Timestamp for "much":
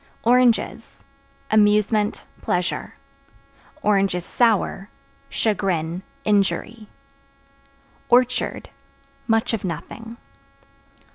9.27-9.53